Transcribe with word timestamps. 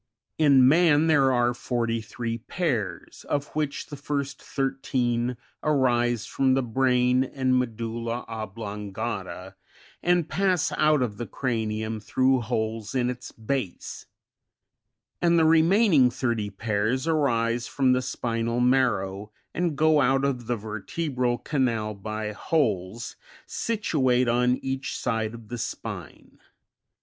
In 0.39 0.67
man 0.67 1.05
there 1.05 1.31
are 1.31 1.53
forty 1.53 2.01
three 2.01 2.39
pairs, 2.39 3.23
of 3.29 3.49
which, 3.49 3.85
the 3.85 3.95
first 3.95 4.41
thirteen 4.41 5.37
arise 5.61 6.25
from 6.25 6.55
the 6.55 6.63
brain 6.63 7.23
and 7.23 7.55
medulla 7.59 8.25
oblongata, 8.27 9.53
and 10.01 10.27
pass 10.27 10.71
out 10.71 11.03
of 11.03 11.17
the 11.17 11.27
cranium 11.27 11.99
through 11.99 12.39
holes 12.41 12.95
in 12.95 13.11
its 13.11 13.31
base: 13.31 14.07
and 15.21 15.37
the 15.37 15.45
remaining 15.45 16.09
thirty 16.09 16.49
pairs 16.49 17.07
arise 17.07 17.67
from 17.67 17.93
the 17.93 18.01
spinal 18.01 18.59
marrow, 18.59 19.31
and 19.53 19.77
go 19.77 20.01
out 20.01 20.25
of 20.25 20.47
the 20.47 20.55
vertebral 20.57 21.37
canal 21.37 21.93
by 21.93 22.31
holes, 22.31 23.17
situate 23.45 24.27
on 24.27 24.57
each 24.63 24.97
side 24.97 25.35
of 25.35 25.49
the 25.49 25.59
spine. 25.59 26.39